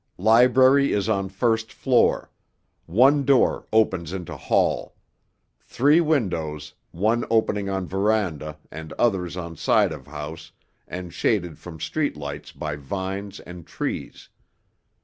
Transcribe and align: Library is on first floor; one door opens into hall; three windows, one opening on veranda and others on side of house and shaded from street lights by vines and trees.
Library 0.17 0.93
is 0.93 1.07
on 1.07 1.29
first 1.29 1.71
floor; 1.71 2.31
one 2.87 3.23
door 3.23 3.67
opens 3.71 4.11
into 4.13 4.35
hall; 4.35 4.95
three 5.59 6.01
windows, 6.01 6.73
one 6.89 7.23
opening 7.29 7.69
on 7.69 7.85
veranda 7.85 8.57
and 8.71 8.93
others 8.93 9.37
on 9.37 9.55
side 9.55 9.91
of 9.91 10.07
house 10.07 10.51
and 10.87 11.13
shaded 11.13 11.59
from 11.59 11.79
street 11.79 12.17
lights 12.17 12.51
by 12.51 12.75
vines 12.75 13.39
and 13.41 13.67
trees. 13.67 14.29